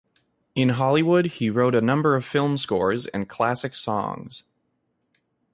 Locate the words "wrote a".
1.51-1.79